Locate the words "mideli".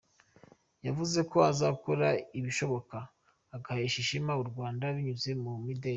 5.65-5.89